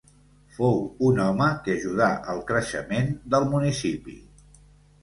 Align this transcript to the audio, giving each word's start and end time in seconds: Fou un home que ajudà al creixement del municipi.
Fou 0.55 0.79
un 1.09 1.21
home 1.25 1.51
que 1.67 1.75
ajudà 1.75 2.09
al 2.35 2.43
creixement 2.51 3.15
del 3.37 3.47
municipi. 3.55 4.19